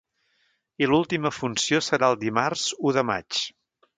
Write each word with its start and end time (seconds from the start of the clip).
I 0.83 0.87
l’última 0.93 1.31
funció 1.41 1.81
serà 1.89 2.11
el 2.13 2.19
dimarts 2.25 2.65
u 2.91 2.97
de 2.99 3.07
maig. 3.13 3.41